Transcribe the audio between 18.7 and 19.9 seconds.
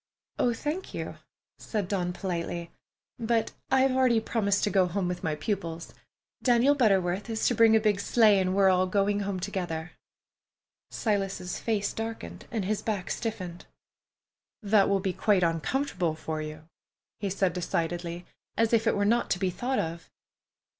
if it were not to be thought